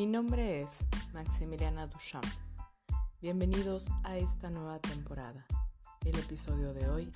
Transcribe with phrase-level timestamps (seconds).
[0.00, 0.78] Mi nombre es
[1.12, 2.24] Maximiliana Duchamp.
[3.20, 5.46] Bienvenidos a esta nueva temporada.
[6.06, 7.12] El episodio de hoy,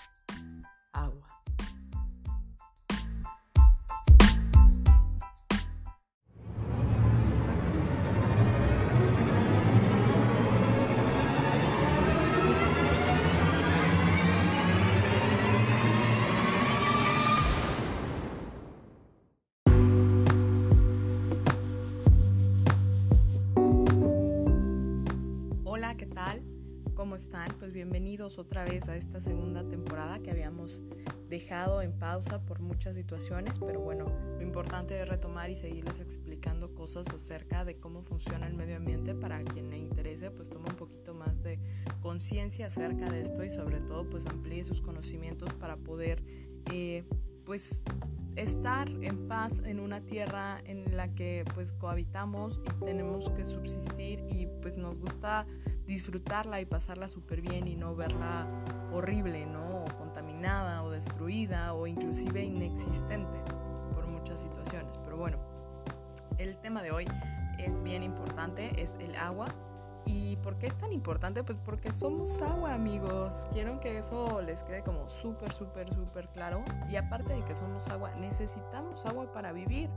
[27.05, 27.55] ¿Cómo están?
[27.59, 30.83] Pues bienvenidos otra vez a esta segunda temporada que habíamos
[31.29, 34.07] dejado en pausa por muchas situaciones, pero bueno,
[34.39, 39.15] lo importante es retomar y seguirles explicando cosas acerca de cómo funciona el medio ambiente
[39.15, 41.61] para quien le interese, pues tome un poquito más de
[42.01, 46.23] conciencia acerca de esto y sobre todo pues amplíe sus conocimientos para poder
[46.73, 47.05] eh,
[47.45, 47.83] pues
[48.35, 54.25] estar en paz en una tierra en la que pues cohabitamos y tenemos que subsistir
[54.31, 55.47] y pues nos gusta
[55.87, 58.47] disfrutarla y pasarla súper bien y no verla
[58.93, 59.85] horrible, ¿no?
[59.85, 63.41] O contaminada o destruida o inclusive inexistente
[63.95, 64.99] por muchas situaciones.
[64.99, 65.39] Pero bueno,
[66.39, 67.07] el tema de hoy
[67.59, 69.49] es bien importante, es el agua.
[70.07, 71.43] ¿Y por qué es tan importante?
[71.45, 73.47] Pues porque somos agua, amigos.
[73.53, 76.63] Quiero que eso les quede como súper, súper, súper claro.
[76.91, 79.89] Y aparte de que somos agua, necesitamos agua para vivir.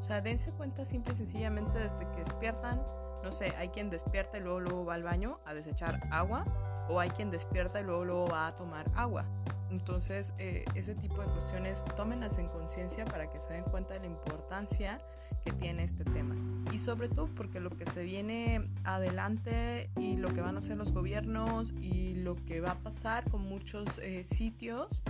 [0.00, 2.82] O sea, dense cuenta simple y sencillamente desde que despiertan.
[3.24, 6.44] No sé, hay quien despierta y luego, luego va al baño a desechar agua.
[6.88, 9.24] O hay quien despierta y luego, luego va a tomar agua.
[9.70, 14.00] Entonces, eh, ese tipo de cuestiones tómenlas en conciencia para que se den cuenta de
[14.00, 15.00] la importancia
[15.42, 16.36] que tiene este tema.
[16.72, 20.76] Y sobre todo porque lo que se viene adelante y lo que van a hacer
[20.76, 25.02] los gobiernos y lo que va a pasar con muchos eh, sitios,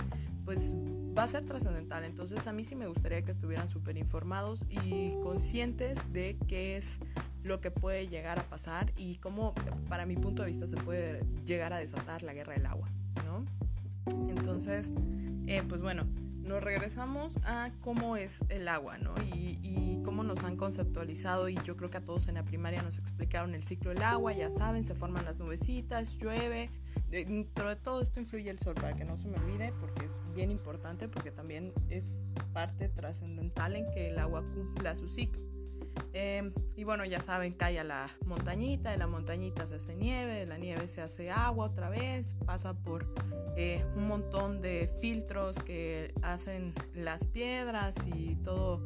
[0.44, 0.74] pues
[1.16, 2.04] va a ser trascendental.
[2.04, 7.00] Entonces a mí sí me gustaría que estuvieran súper informados y conscientes de qué es
[7.44, 9.54] lo que puede llegar a pasar y cómo,
[9.88, 12.90] para mi punto de vista, se puede llegar a desatar la guerra del agua,
[13.24, 13.44] ¿no?
[14.30, 14.90] Entonces,
[15.46, 16.06] eh, pues bueno,
[16.42, 19.14] nos regresamos a cómo es el agua, ¿no?
[19.34, 22.82] Y, y, cómo nos han conceptualizado y yo creo que a todos en la primaria
[22.82, 26.70] nos explicaron el ciclo del agua, ya saben, se forman las nubecitas, llueve,
[27.10, 30.20] dentro de todo esto influye el sol, para que no se me olvide, porque es
[30.34, 35.53] bien importante, porque también es parte trascendental en que el agua cumpla su ciclo.
[36.12, 40.34] Eh, y bueno, ya saben, cae a la montañita, de la montañita se hace nieve,
[40.34, 43.06] de la nieve se hace agua otra vez, pasa por
[43.56, 48.80] eh, un montón de filtros que hacen las piedras y todo,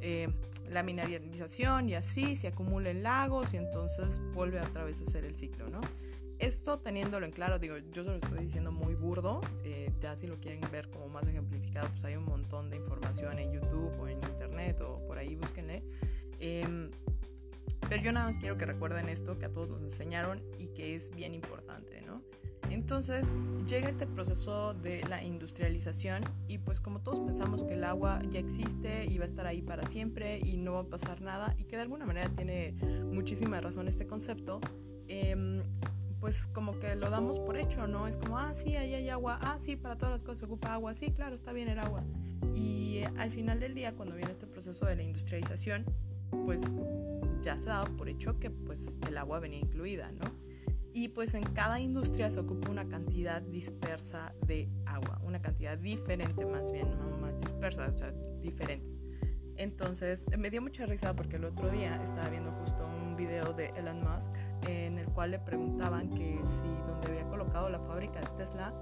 [0.00, 0.28] eh,
[0.68, 5.24] la mineralización y así se acumula en lagos y entonces vuelve otra vez a hacer
[5.24, 5.80] el ciclo, ¿no?
[6.38, 10.26] Esto teniéndolo en claro, digo, yo se lo estoy diciendo muy burdo, eh, ya si
[10.26, 14.08] lo quieren ver como más ejemplificado, pues hay un montón de información en YouTube o
[14.08, 15.82] en Internet o por ahí búsquenle.
[16.40, 16.90] Eh,
[17.88, 20.94] pero yo nada más quiero que recuerden esto que a todos nos enseñaron y que
[20.94, 22.22] es bien importante, ¿no?
[22.70, 23.34] Entonces
[23.66, 28.38] llega este proceso de la industrialización y pues como todos pensamos que el agua ya
[28.38, 31.64] existe y va a estar ahí para siempre y no va a pasar nada y
[31.64, 32.74] que de alguna manera tiene
[33.10, 34.60] muchísima razón este concepto,
[35.08, 35.60] eh,
[36.20, 38.06] pues como que lo damos por hecho, ¿no?
[38.06, 40.74] Es como, ah, sí, ahí hay agua, ah, sí, para todas las cosas se ocupa
[40.74, 42.04] agua, sí, claro, está bien el agua.
[42.54, 45.86] Y al final del día, cuando viene este proceso de la industrialización,
[46.30, 46.74] pues
[47.42, 50.24] ya se dado por hecho que pues el agua venía incluida, ¿no?
[50.92, 56.44] Y pues en cada industria se ocupa una cantidad dispersa de agua, una cantidad diferente
[56.44, 58.10] más bien, no más dispersa, o sea,
[58.42, 58.90] diferente.
[59.56, 63.68] Entonces me dio mucha risa porque el otro día estaba viendo justo un video de
[63.76, 64.32] Elon Musk
[64.66, 68.74] en el cual le preguntaban que si donde había colocado la fábrica de Tesla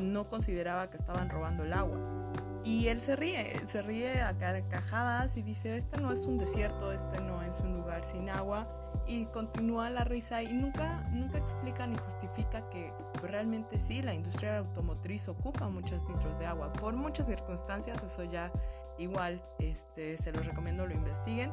[0.00, 2.21] no consideraba que estaban robando el agua.
[2.64, 6.92] Y él se ríe, se ríe a carcajadas y dice, este no es un desierto,
[6.92, 8.68] este no es un lugar sin agua.
[9.06, 14.14] Y continúa la risa y nunca, nunca explica ni justifica que pues, realmente sí, la
[14.14, 16.72] industria automotriz ocupa muchos litros de agua.
[16.72, 18.52] Por muchas circunstancias, eso ya
[18.98, 21.50] igual este, se los recomiendo lo investiguen.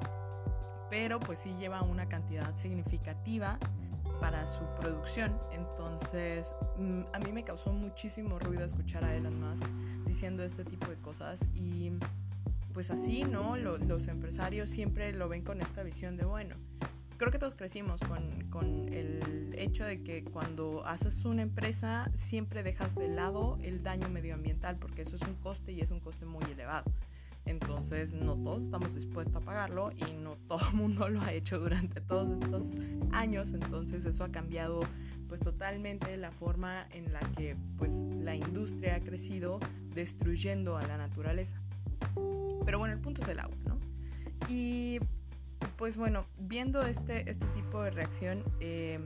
[0.92, 3.60] Pero pues sí lleva una cantidad significativa
[4.20, 5.38] para su producción.
[5.52, 9.66] Entonces, mm, a mí me causó muchísimo ruido escuchar a Elon Musk
[10.06, 11.92] diciendo este tipo de cosas y
[12.74, 13.58] pues así, ¿no?
[13.58, 16.56] Lo, los empresarios siempre lo ven con esta visión de, bueno,
[17.18, 22.64] creo que todos crecimos con, con, el hecho de que cuando haces una empresa siempre
[22.64, 26.26] dejas de lado el daño medioambiental porque eso es un coste y es un coste
[26.26, 26.90] muy elevado.
[27.50, 31.60] Entonces no todos estamos dispuestos a pagarlo y no todo el mundo lo ha hecho
[31.60, 32.78] durante todos estos
[33.12, 33.54] años.
[33.54, 34.82] Entonces eso ha cambiado
[35.28, 39.60] pues totalmente la forma en la que pues la industria ha crecido
[39.94, 41.62] destruyendo a la naturaleza.
[42.66, 43.80] Pero bueno, el punto es el agua, ¿no?
[44.48, 45.00] Y
[45.76, 49.00] pues bueno, viendo este, este tipo de reacción, eh,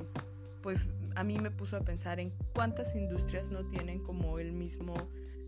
[0.62, 4.96] pues a mí me puso a pensar en cuántas industrias no tienen como el mismo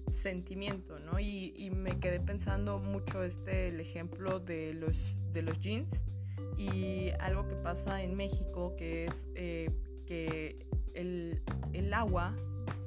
[0.09, 1.19] sentimiento, ¿no?
[1.19, 6.03] Y, me quedé pensando mucho este el ejemplo de los, de los jeans
[6.57, 9.71] y algo que pasa en México que es eh,
[10.05, 11.41] que el,
[11.73, 12.35] el agua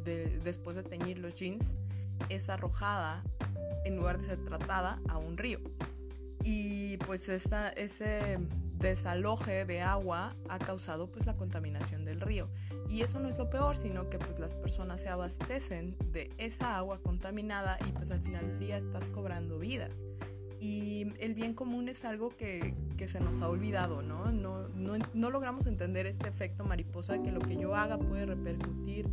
[0.05, 1.77] de, después de teñir los jeans
[2.29, 3.23] es arrojada
[3.85, 5.61] en lugar de ser tratada a un río.
[6.45, 8.39] Y pues esa, ese
[8.79, 12.49] desaloje de agua ha causado pues la contaminación del río.
[12.89, 16.77] Y eso no es lo peor, sino que pues las personas se abastecen de esa
[16.77, 20.05] agua contaminada y pues al final del día estás cobrando vidas.
[20.61, 24.33] Y el bien común es algo que, que se nos ha olvidado, ¿no?
[24.33, 24.95] No, ¿no?
[25.15, 29.09] no logramos entender este efecto mariposa que lo que yo haga puede repercutir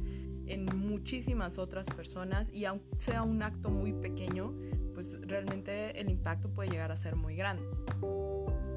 [0.48, 4.54] en muchísimas otras personas y aunque sea un acto muy pequeño,
[4.94, 7.64] pues realmente el impacto puede llegar a ser muy grande.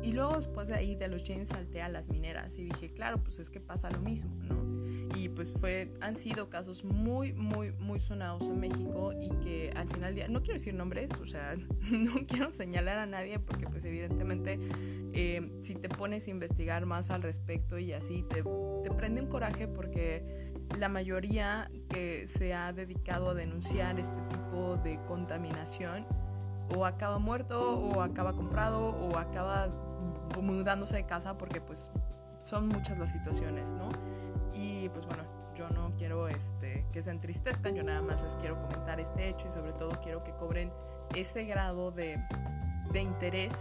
[0.02, 3.22] Y luego después de ahí de los jeans salté a las mineras y dije, claro,
[3.22, 4.67] pues es que pasa lo mismo, ¿no?
[5.14, 9.88] Y pues fue, han sido casos muy, muy, muy sonados en México y que al
[9.88, 11.54] final, no quiero decir nombres, o sea,
[11.90, 14.58] no quiero señalar a nadie porque pues evidentemente
[15.12, 18.42] eh, si te pones a investigar más al respecto y así te,
[18.82, 24.76] te prende un coraje porque la mayoría que se ha dedicado a denunciar este tipo
[24.76, 26.06] de contaminación
[26.76, 29.68] o acaba muerto o acaba comprado o acaba
[30.42, 31.90] mudándose de casa porque pues
[32.42, 33.88] son muchas las situaciones, ¿no?
[34.54, 35.24] Y pues bueno,
[35.54, 39.48] yo no quiero este, que se entristezcan, yo nada más les quiero comentar este hecho
[39.48, 40.72] y sobre todo quiero que cobren
[41.14, 42.22] ese grado de,
[42.92, 43.58] de interés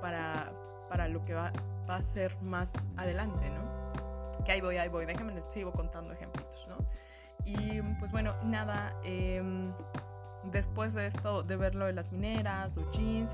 [0.00, 0.52] para,
[0.88, 1.52] para lo que va,
[1.88, 4.42] va a ser más adelante, ¿no?
[4.44, 6.76] Que ahí voy, ahí voy, déjenme les sigo contando ejemplitos, ¿no?
[7.44, 9.42] Y pues bueno, nada, eh,
[10.50, 13.30] después de esto, de verlo de las mineras, los jeans,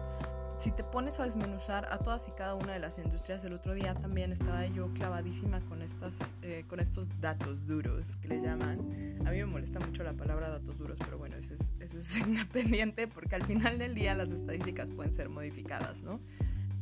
[0.59, 3.75] si te pones a desmenuzar a todas y cada una de las industrias, el otro
[3.75, 8.81] día también estaba yo clavadísima con, estas, eh, con estos datos duros que le llaman.
[9.25, 12.19] A mí me molesta mucho la palabra datos duros, pero bueno, eso es, eso es
[12.27, 16.21] independiente porque al final del día las estadísticas pueden ser modificadas, ¿no?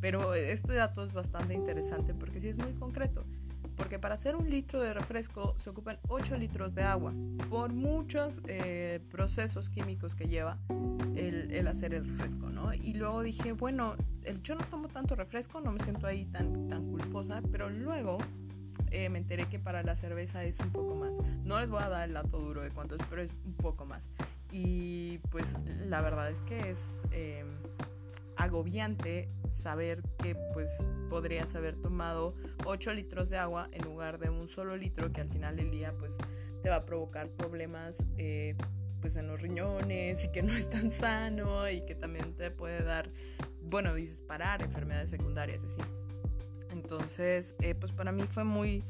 [0.01, 3.25] Pero este dato es bastante interesante porque sí es muy concreto
[3.75, 7.13] porque para hacer un litro de refresco se ocupan 8 litros de agua
[7.47, 10.57] por muchos eh, procesos químicos que lleva
[11.17, 12.73] el, hacer el refresco, ¿no?
[12.73, 16.67] Y luego dije, bueno, el, yo no tomo tanto refresco, no me siento ahí tan,
[16.67, 18.17] tan culposa, pero luego
[18.91, 21.13] eh, me enteré que para la cerveza es un poco más.
[21.43, 23.85] No les voy a dar el dato duro de cuánto es, pero es un poco
[23.85, 24.09] más.
[24.51, 25.55] Y pues
[25.85, 27.01] la verdad es que es...
[27.11, 27.43] Eh,
[28.37, 32.35] agobiante saber que pues podrías haber tomado
[32.65, 35.93] 8 litros de agua en lugar de un solo litro que al final del día
[35.97, 36.17] pues
[36.61, 38.55] te va a provocar problemas eh,
[39.07, 42.83] pues en los riñones y que no es tan sano y que también te puede
[42.83, 43.09] dar,
[43.63, 45.79] bueno, disparar enfermedades secundarias, así.
[46.71, 48.83] Entonces, eh, pues para mí fue muy,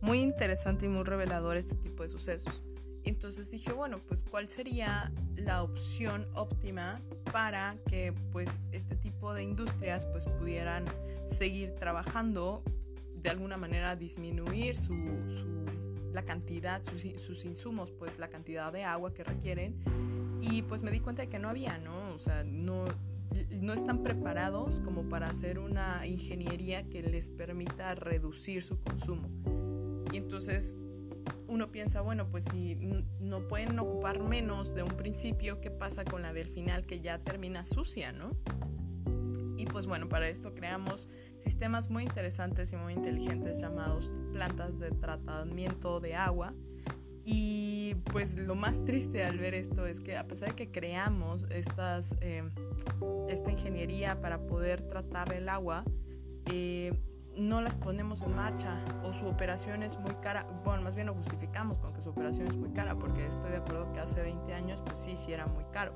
[0.00, 2.62] muy interesante y muy revelador este tipo de sucesos.
[3.02, 7.00] Entonces dije, bueno, pues cuál sería la opción óptima
[7.32, 10.84] para que pues este tipo de industrias pues pudieran
[11.28, 12.62] seguir trabajando,
[13.16, 14.94] de alguna manera disminuir su,
[16.14, 19.76] la cantidad, sus, insumos, pues la cantidad de agua que requieren.
[20.40, 22.14] Y pues me di cuenta de que no había, ¿no?
[22.14, 22.84] O sea, no,
[23.50, 29.28] no están preparados como para hacer una ingeniería que les permita reducir su consumo.
[30.12, 30.76] Y entonces
[31.48, 32.76] uno piensa, bueno, pues si
[33.20, 37.18] no pueden ocupar menos de un principio, ¿qué pasa con la del final que ya
[37.18, 38.30] termina sucia, no?
[39.56, 41.08] Y pues bueno, para esto creamos
[41.38, 46.54] sistemas muy interesantes y muy inteligentes llamados plantas de tratamiento de agua.
[47.24, 51.46] Y pues lo más triste al ver esto es que a pesar de que creamos
[51.50, 52.42] estas, eh,
[53.28, 55.84] esta ingeniería para poder tratar el agua,
[56.52, 56.92] eh,
[57.36, 61.14] no las ponemos en marcha o su operación es muy cara, bueno, más bien lo
[61.14, 64.52] justificamos con que su operación es muy cara, porque estoy de acuerdo que hace 20
[64.54, 65.94] años pues sí, sí era muy caro,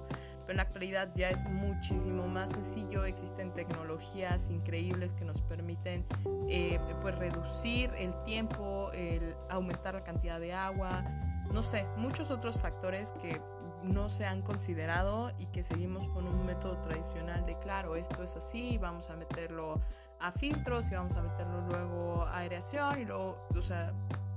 [0.49, 6.07] pero en la actualidad ya es muchísimo más sencillo, existen tecnologías increíbles que nos permiten
[6.49, 11.05] eh, pues reducir el tiempo, el aumentar la cantidad de agua,
[11.53, 13.43] no sé, muchos otros factores que
[13.83, 18.35] no se han considerado y que seguimos con un método tradicional de claro, esto es
[18.35, 19.79] así, vamos a meterlo
[20.19, 23.93] a filtros y vamos a meterlo luego a aireación y luego, o sea,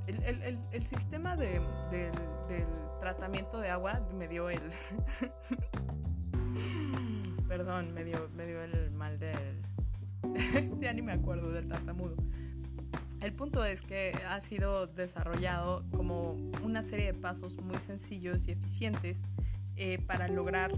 [0.08, 2.12] el, el, el, sistema de, del,
[2.50, 2.68] del,
[3.02, 4.62] tratamiento de agua me dio el...
[7.48, 9.62] Perdón, me dio, me dio el mal del...
[10.80, 12.16] ya ni me acuerdo del tartamudo.
[13.20, 18.52] El punto es que ha sido desarrollado como una serie de pasos muy sencillos y
[18.52, 19.22] eficientes
[19.76, 20.72] eh, para lograr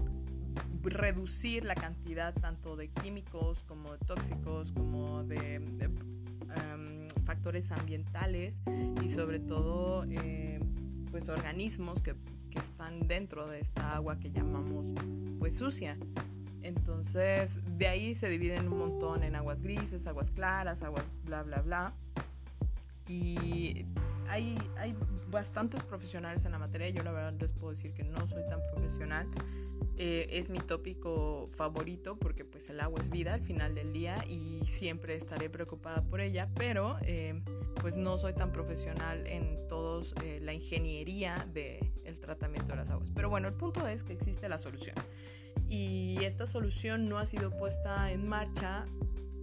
[0.82, 8.62] reducir la cantidad tanto de químicos como de tóxicos como de, em, factores ambientales
[9.02, 10.60] y sobre todo eh,
[11.14, 12.16] pues organismos que,
[12.50, 14.88] que, están dentro de esta agua que llamamos
[15.38, 15.96] pues sucia.
[16.60, 21.62] Entonces de ahí se dividen un montón en aguas grises, aguas claras, aguas bla bla
[21.62, 21.94] bla.
[23.06, 23.86] Y
[24.28, 24.96] hay, hay
[25.30, 26.90] bastantes profesionales en la materia.
[26.90, 29.28] Yo la verdad les puedo decir que no soy tan profesional.
[29.96, 34.24] Eh, es mi tópico favorito porque pues el agua es vida al final del día
[34.28, 37.40] y siempre estaré preocupada por ella, pero eh,
[37.80, 42.90] pues no soy tan profesional en todos eh, la ingeniería del el tratamiento de las
[42.90, 43.10] aguas.
[43.14, 44.96] Pero bueno, el punto es que existe la solución
[45.68, 48.86] y esta solución no ha sido puesta en marcha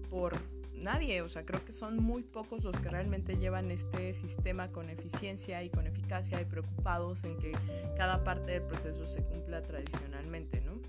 [0.10, 0.38] por
[0.82, 4.90] nadie, o sea, creo que son muy pocos los que realmente llevan este sistema con
[4.90, 7.54] eficiencia y con eficacia y preocupados en que
[7.98, 10.80] cada parte del proceso se cumpla tradicionalmente, ¿no?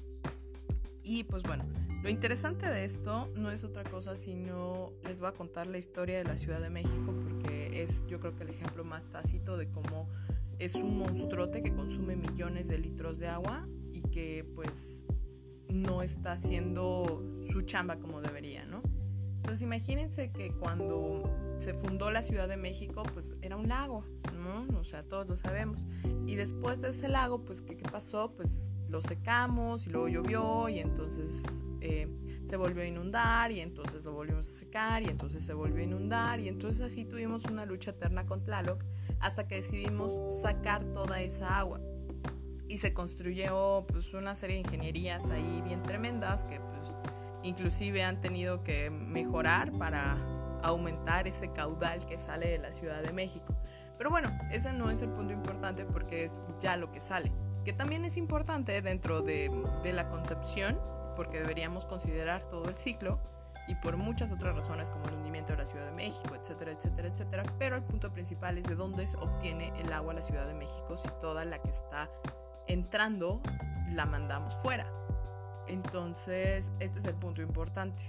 [1.03, 1.65] Y pues bueno,
[2.03, 6.19] lo interesante de esto no es otra cosa sino les voy a contar la historia
[6.19, 7.13] de la Ciudad de México
[7.73, 10.09] es yo creo que el ejemplo más tácito de cómo
[10.59, 15.03] es un monstruote que consume millones de litros de agua y que pues
[15.69, 18.83] no está haciendo su chamba como debería, ¿no?
[19.37, 21.25] Entonces imagínense que cuando
[21.59, 24.67] se fundó la Ciudad de México, pues era un lago, ¿no?
[24.79, 25.81] O sea, todos lo sabemos.
[26.27, 28.33] Y después de ese lago, pues, ¿qué, pasó?
[28.37, 32.09] Pues lo secamos y luego llovió y entonces eh,
[32.53, 35.85] se volvió a inundar y entonces lo volvimos a secar y entonces se volvió a
[35.85, 38.85] inundar y entonces así tuvimos una lucha eterna con Tlaloc
[39.21, 41.81] hasta que decidimos sacar toda esa agua.
[42.69, 46.95] Y se construyó pues una serie de ingenierías ahí bien tremendas que pues
[47.43, 50.19] inclusive han tenido que mejorar para
[50.63, 53.57] aumentar ese caudal que sale de la Ciudad de México.
[53.97, 57.33] Pero bueno, ese no es el punto importante porque es ya lo que sale,
[57.65, 59.51] que también es importante dentro de,
[59.85, 60.79] la concepción,
[61.15, 63.19] porque deberíamos considerar todo el ciclo
[63.69, 67.09] y por muchas otras razones como el hundimiento de la Ciudad de México, etcétera, etcétera,
[67.09, 67.45] etcétera.
[67.59, 70.97] Pero el punto principal es de dónde se obtiene el agua la Ciudad de México
[70.97, 72.11] si toda la que está
[72.67, 73.41] entrando
[73.91, 74.87] la mandamos fuera.
[75.69, 78.03] Entonces, este es el punto importante.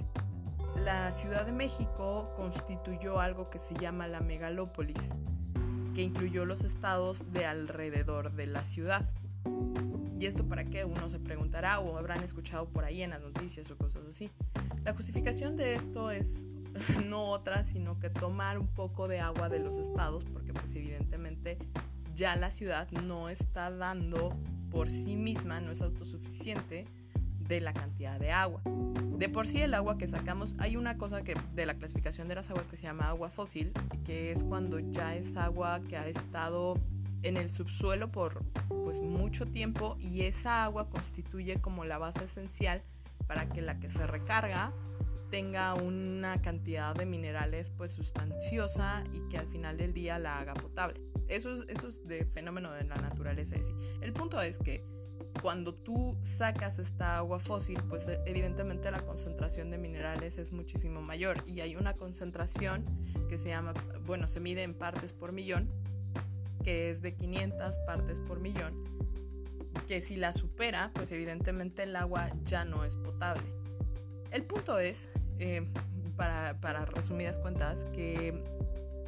[0.75, 5.11] La Ciudad de México constituyó algo que se llama la megalópolis,
[5.93, 9.07] que incluyó los estados de alrededor de la ciudad.
[10.23, 10.85] ¿Y esto para qué?
[10.85, 14.31] Uno se preguntará o habrán escuchado por ahí en las noticias o cosas así.
[14.85, 16.47] La justificación de esto es
[17.05, 21.57] no otra, sino que tomar un poco de agua de los estados, porque pues evidentemente
[22.15, 24.33] ya la ciudad no está dando
[24.71, 26.85] por sí misma, no es autosuficiente
[27.39, 28.61] de la cantidad de agua.
[29.17, 32.35] De por sí el agua que sacamos, hay una cosa que de la clasificación de
[32.35, 33.73] las aguas que se llama agua fósil,
[34.05, 36.75] que es cuando ya es agua que ha estado
[37.23, 42.83] en el subsuelo por pues mucho tiempo y esa agua constituye como la base esencial
[43.27, 44.73] para que la que se recarga
[45.31, 50.53] tenga una cantidad de minerales pues sustanciosa y que al final del día la haga
[50.53, 51.01] potable.
[51.27, 53.55] Eso es, eso es de fenómeno de la naturaleza.
[54.01, 54.85] El punto es que
[55.41, 61.43] cuando tú sacas esta agua fósil, pues evidentemente la concentración de minerales es muchísimo mayor
[61.47, 62.85] y hay una concentración
[63.27, 63.73] que se llama,
[64.05, 65.69] bueno, se mide en partes por millón,
[66.63, 68.83] que es de 500 partes por millón,
[69.87, 73.43] que si la supera, pues evidentemente el agua ya no es potable.
[74.31, 75.67] El punto es, eh,
[76.15, 78.43] para, para resumidas cuentas, que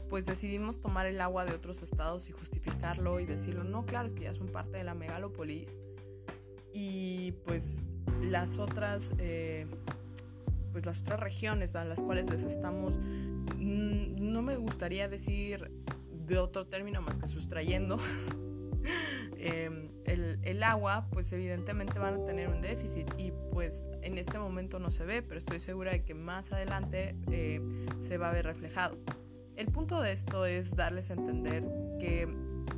[0.10, 4.14] pues decidimos tomar el agua de otros estados y justificarlo y decirlo, no, claro, es
[4.14, 5.76] que ya son parte de la megalópolis
[6.74, 7.86] y pues
[8.22, 9.66] las otras eh,
[10.74, 15.72] pues las otras regiones a las cuales les estamos mm, no me gustaría decir
[16.26, 17.98] de otro término más que sustrayendo
[19.38, 24.80] em, el, agua pues evidentemente van a tener un déficit y pues en este momento
[24.80, 27.62] no se ve pero estoy segura de que más adelante eh,
[28.00, 28.98] se va a ver reflejado
[29.56, 31.64] el punto de esto es darles a entender
[32.00, 32.28] que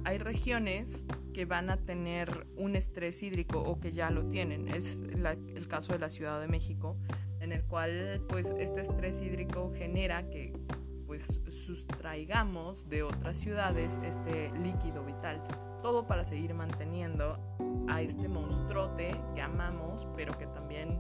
[0.04, 4.68] hay regiones que van a tener un estrés hídrico o que ya lo tienen.
[4.68, 5.00] Es
[5.56, 6.98] el caso de la Ciudad de México,
[7.40, 10.54] en el cual pues este estrés hídrico genera que
[11.18, 15.42] pues sustraigamos de otras ciudades este líquido vital.
[15.82, 17.40] Todo para seguir manteniendo
[17.88, 21.00] a este monstruote que amamos, pero que también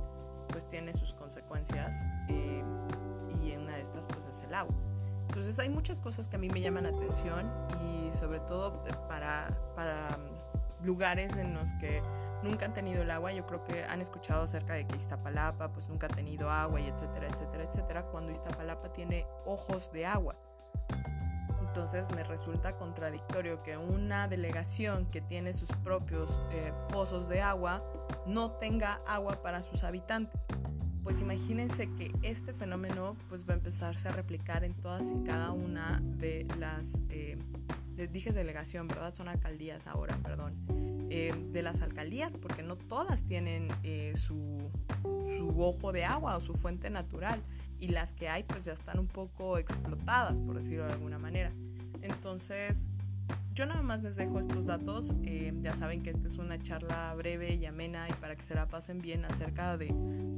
[0.50, 2.64] pues tiene sus consecuencias eh,
[3.44, 4.76] y una de estas pues es el agua.
[5.28, 7.52] Entonces hay muchas cosas que a mí me llaman la atención
[7.84, 10.18] y sobre todo eh, para, para
[10.84, 12.02] lugares en los que
[12.44, 13.32] nunca han tenido el agua.
[13.34, 16.88] Yo creo que han escuchado acerca de que Iztapalapa pues nunca ha tenido agua y
[16.88, 20.36] etcétera, etcétera, etcétera, cuando Iztapalapa tiene ojos de agua.
[21.62, 27.84] Entonces me resulta contradictorio que una delegación que tiene sus propios eh, pozos de agua
[28.26, 30.42] no tenga agua para sus habitantes.
[31.04, 35.52] Pues imagínense que este fenómeno pues va a empezarse a replicar en todas y cada
[35.52, 37.38] una de las, eh,
[38.12, 39.14] dije delegación, ¿verdad?
[39.14, 40.67] Son alcaldías ahora, perdón.
[41.10, 44.70] Eh, de las alcaldías, porque no todas tienen eh, su,
[45.38, 47.42] su ojo de agua o su fuente natural
[47.80, 51.54] y las que hay pues ya están un poco explotadas, por decirlo de alguna manera.
[52.02, 52.90] Entonces,
[53.54, 55.14] yo nada más les dejo estos datos.
[55.24, 58.54] Eh, ya saben que esta es una charla breve y amena y para que se
[58.54, 59.88] la pasen bien acerca de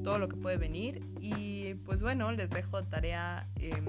[0.04, 1.04] todo lo que puede venir.
[1.20, 3.86] Y pues bueno, les dejo tarea em,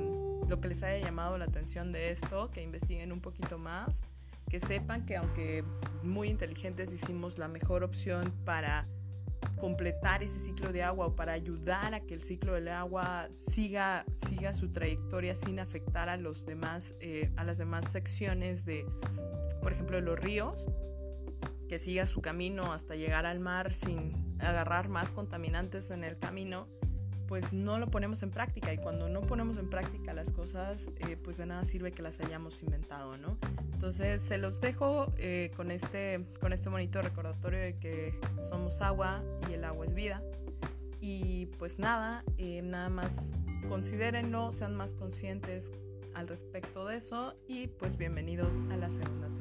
[0.48, 4.02] lo que les haya llamado la atención de esto, que investiguen un poquito más,
[4.50, 5.64] que sepan que aunque
[6.02, 8.86] muy inteligentes hicimos la mejor opción para
[9.58, 14.04] completar ese ciclo de agua o para ayudar a que el ciclo del agua siga,
[14.12, 18.84] siga su trayectoria sin afectar a, los demás, eh, a las demás secciones de,
[19.62, 20.66] por ejemplo, de los ríos,
[21.68, 26.66] que siga su camino hasta llegar al mar sin agarrar más contaminantes en el camino,
[27.30, 31.16] pues no lo ponemos en práctica y cuando no ponemos en práctica las cosas, eh,
[31.16, 33.38] pues de nada sirve que las hayamos inventado, ¿no?
[33.72, 39.22] Entonces se los dejo eh, con, este, con este bonito recordatorio de que somos agua
[39.48, 40.24] y el agua es vida.
[41.00, 43.30] Y pues nada, eh, nada más
[43.68, 45.72] considérenlo, sean más conscientes
[46.16, 49.39] al respecto de eso y pues bienvenidos a la segunda temporada.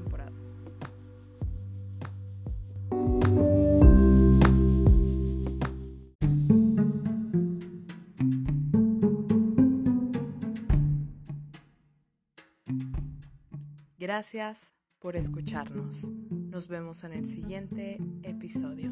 [14.19, 16.11] Gracias por escucharnos.
[16.29, 18.91] Nos vemos en el siguiente episodio.